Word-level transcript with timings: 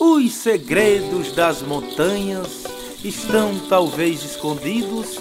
Os 0.00 0.32
segredos 0.32 1.30
das 1.30 1.62
montanhas 1.62 2.64
estão 3.04 3.56
talvez 3.68 4.22
escondidos 4.24 5.18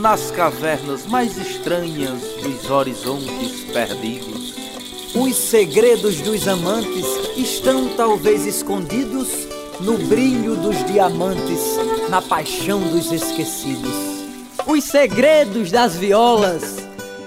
nas 0.00 0.30
cavernas 0.30 1.06
mais 1.06 1.36
estranhas 1.36 2.20
dos 2.42 2.70
horizontes 2.70 3.64
perdidos. 3.70 4.54
Os 5.14 5.36
segredos 5.36 6.22
dos 6.22 6.48
amantes 6.48 7.04
estão 7.36 7.88
talvez 7.96 8.46
escondidos 8.46 9.28
no 9.78 9.98
brilho 9.98 10.56
dos 10.56 10.84
diamantes, 10.86 11.76
na 12.08 12.22
paixão 12.22 12.80
dos 12.80 13.12
esquecidos. 13.12 13.94
Os 14.66 14.84
segredos 14.84 15.70
das 15.70 15.94
violas 15.94 16.78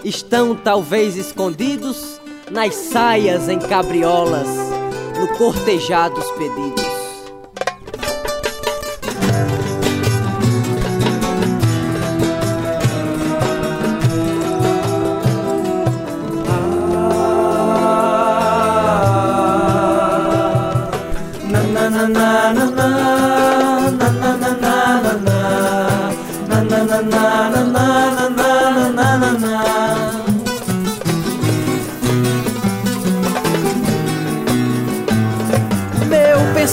estão 0.04 0.56
talvez 0.56 1.16
escondidos 1.16 2.20
nas 2.50 2.76
saias 2.76 3.48
em 3.48 3.60
cabriolas, 3.60 4.71
no 5.20 5.28
cortejar 5.38 6.10
dos 6.12 6.26
pedidos. 6.34 6.92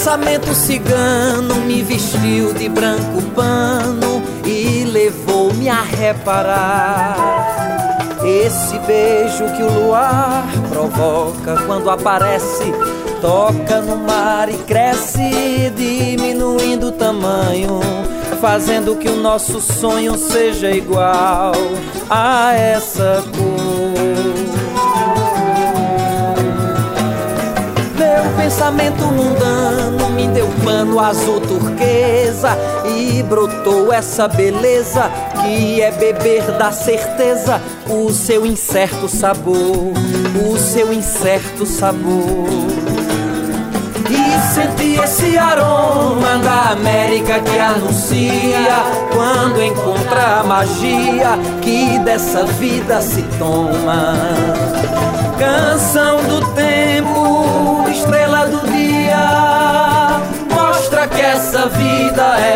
Pensamento 0.08 0.54
cigano 0.54 1.56
me 1.66 1.82
vestiu 1.82 2.54
de 2.54 2.66
branco 2.66 3.20
pano 3.34 4.22
e 4.42 4.84
levou-me 4.84 5.68
a 5.68 5.82
reparar 5.82 7.14
esse 8.24 8.78
beijo 8.86 9.44
que 9.54 9.62
o 9.62 9.70
luar 9.70 10.46
provoca 10.70 11.62
quando 11.66 11.90
aparece, 11.90 12.72
toca 13.20 13.82
no 13.82 13.96
mar 13.96 14.48
e 14.48 14.56
cresce, 14.56 15.70
diminuindo 15.76 16.86
o 16.86 16.92
tamanho, 16.92 17.78
fazendo 18.40 18.96
que 18.96 19.10
o 19.10 19.16
nosso 19.16 19.60
sonho 19.60 20.16
seja 20.16 20.70
igual 20.70 21.52
a 22.08 22.54
essa 22.54 23.22
cor. 23.36 23.57
Pensamento 28.48 29.04
mundano 29.04 30.08
me 30.08 30.26
deu 30.28 30.48
pano 30.64 30.98
azul 30.98 31.38
turquesa 31.38 32.56
e 32.86 33.22
brotou 33.22 33.92
essa 33.92 34.26
beleza 34.26 35.10
que 35.42 35.82
é 35.82 35.90
beber 35.90 36.42
da 36.52 36.72
certeza 36.72 37.60
o 37.86 38.10
seu 38.10 38.46
incerto 38.46 39.06
sabor, 39.06 39.92
o 40.50 40.56
seu 40.56 40.94
incerto 40.94 41.66
sabor. 41.66 42.48
E 44.08 44.54
senti 44.54 44.98
esse 44.98 45.36
aroma 45.36 46.38
da 46.38 46.70
América 46.70 47.40
que 47.40 47.58
anuncia 47.58 48.78
quando 49.12 49.62
encontra 49.62 50.40
a 50.40 50.44
magia 50.44 51.38
que 51.60 51.98
dessa 51.98 52.46
vida 52.46 53.02
se 53.02 53.20
toma. 53.38 54.14
Canção 55.38 56.16
do 56.24 56.40
tempo, 56.54 56.67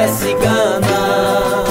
é 0.03 0.09
cigana. 0.09 1.65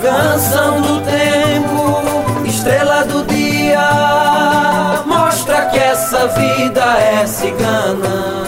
Canção 0.00 0.80
do 0.80 1.00
tempo, 1.02 2.46
estrela 2.46 3.04
do 3.04 3.24
dia, 3.24 5.02
mostra 5.04 5.66
que 5.66 5.78
essa 5.78 6.28
vida 6.28 6.82
é 6.98 7.26
cigana. 7.26 8.46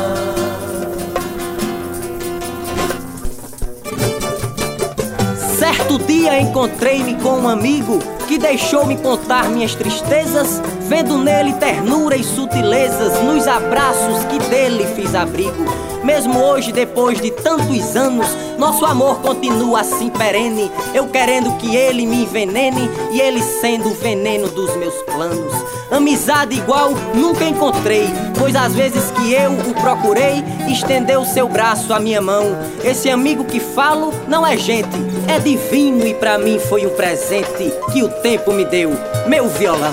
Certo 5.59 5.98
dia 5.98 6.41
encontrei-me 6.41 7.16
com 7.16 7.41
um 7.41 7.48
amigo 7.48 7.98
que 8.27 8.38
deixou-me 8.38 8.97
contar 8.97 9.50
minhas 9.50 9.75
tristezas, 9.75 10.62
vendo 10.88 11.19
nele 11.19 11.53
ternura 11.54 12.16
e 12.16 12.25
sutilezas, 12.25 13.22
nos 13.22 13.47
abraços 13.47 14.25
que 14.25 14.38
dele 14.48 14.87
fiz 14.94 15.15
abrigo. 15.15 15.88
Mesmo 16.04 16.38
hoje, 16.42 16.72
depois 16.72 17.20
de 17.20 17.31
tantos 17.31 17.97
anos, 17.97 18.26
nosso 18.59 18.84
amor 18.84 19.20
continua 19.20 19.81
assim 19.81 20.10
perene. 20.10 20.70
Eu 20.94 21.06
querendo 21.09 21.56
que 21.59 21.75
ele 21.76 22.06
me 22.06 22.22
envenene 22.22 22.88
e 23.12 23.20
ele 23.20 23.42
sendo 23.42 23.88
o 23.88 23.94
veneno 23.94 24.48
dos 24.48 24.75
meus 24.76 24.94
planos. 25.03 25.53
Amizade 25.91 26.54
igual 26.54 26.91
nunca 27.14 27.44
encontrei, 27.44 28.06
pois 28.38 28.54
às 28.54 28.75
vezes 28.75 29.10
que 29.12 29.32
eu 29.32 29.53
o 29.53 29.75
procurei, 29.81 30.44
estendeu 30.69 31.25
seu 31.25 31.48
braço 31.48 31.92
à 31.94 31.98
minha 31.98 32.20
mão. 32.20 32.44
Esse 32.84 33.09
amigo 33.09 33.44
que 33.44 33.59
falo 33.59 34.12
não 34.28 34.47
é 34.47 34.56
gente, 34.56 34.97
é 35.26 35.38
divino 35.38 36.06
e 36.06 36.15
para 36.15 36.38
mim 36.38 36.59
foi 36.59 36.86
um 36.86 36.91
presente 36.91 37.72
que 37.92 38.03
o 38.03 38.09
tempo 38.09 38.53
me 38.53 38.65
deu, 38.65 38.91
meu 39.26 39.48
violão. 39.48 39.92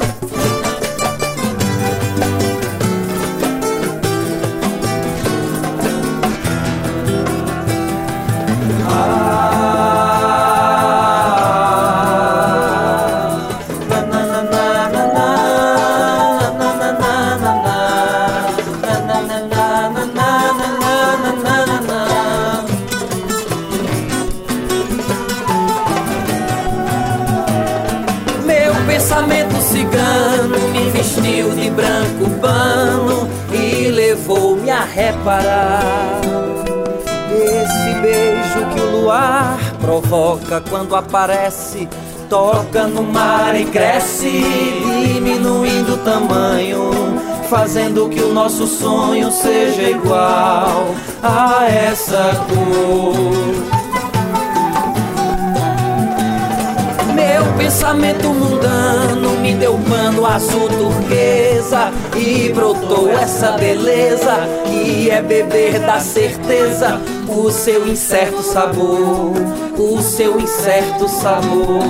Pensamento 28.96 29.62
cigano 29.62 30.58
me 30.72 30.90
vestiu 30.90 31.50
de 31.50 31.70
branco 31.70 32.30
pano 32.40 33.30
e 33.52 33.90
levou-me 33.90 34.72
a 34.72 34.86
reparar 34.86 36.22
esse 37.30 37.94
beijo 38.00 38.66
que 38.74 38.80
o 38.80 39.02
luar 39.02 39.58
provoca 39.82 40.62
quando 40.70 40.96
aparece. 40.96 41.90
Toca 42.30 42.88
no 42.88 43.04
mar 43.04 43.54
e 43.60 43.66
cresce, 43.66 44.32
diminuindo 45.14 45.96
o 45.96 45.98
tamanho, 45.98 46.90
fazendo 47.50 48.10
que 48.10 48.22
o 48.22 48.34
nosso 48.34 48.66
sonho 48.66 49.30
seja 49.30 49.90
igual 49.90 50.88
a 51.22 51.66
essa 51.70 52.46
cor. 52.48 53.75
Pensamento 57.58 58.30
mundano 58.30 59.32
me 59.42 59.54
deu 59.56 59.78
pano 59.90 60.26
azul 60.26 60.68
turquesa 60.70 61.92
e 62.16 62.52
brotou 62.54 63.10
essa 63.10 63.52
beleza 63.52 64.48
que 64.66 65.10
é 65.10 65.22
beber 65.22 65.80
da 65.80 66.00
certeza 66.00 67.00
o 67.28 67.52
seu 67.52 67.88
incerto 67.88 68.42
sabor, 68.42 69.34
o 69.78 70.02
seu 70.02 70.40
incerto 70.40 71.08
sabor. 71.08 71.84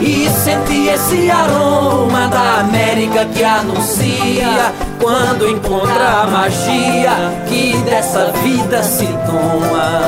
E 0.00 0.28
senti 0.30 0.88
esse 0.88 1.30
aroma 1.30 2.28
da 2.28 2.60
América 2.60 3.26
que 3.26 3.44
anuncia 3.44 4.72
quando 4.98 5.48
encontra 5.48 6.22
a 6.22 6.26
magia 6.26 7.10
que 7.46 7.76
dessa 7.82 8.32
vida 8.42 8.82
se 8.82 9.06
toma. 9.26 10.00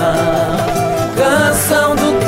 Canção 1.14 1.94
do 1.94 2.21